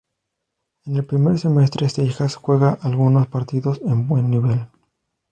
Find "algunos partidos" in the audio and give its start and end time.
2.81-3.79